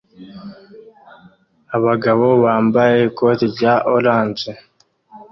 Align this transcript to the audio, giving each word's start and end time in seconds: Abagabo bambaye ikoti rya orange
Abagabo 1.75 2.25
bambaye 2.43 2.97
ikoti 3.09 3.45
rya 3.53 3.73
orange 3.95 4.49